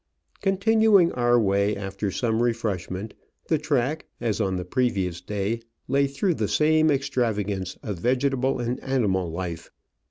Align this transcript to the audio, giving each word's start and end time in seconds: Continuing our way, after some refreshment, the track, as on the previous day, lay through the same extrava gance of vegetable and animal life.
Continuing 0.41 1.11
our 1.11 1.39
way, 1.39 1.75
after 1.75 2.09
some 2.09 2.41
refreshment, 2.41 3.13
the 3.49 3.59
track, 3.59 4.07
as 4.19 4.41
on 4.41 4.55
the 4.55 4.65
previous 4.65 5.21
day, 5.21 5.61
lay 5.87 6.07
through 6.07 6.33
the 6.33 6.47
same 6.47 6.87
extrava 6.87 7.45
gance 7.45 7.77
of 7.83 7.99
vegetable 7.99 8.57
and 8.59 8.79
animal 8.79 9.29
life. 9.29 9.69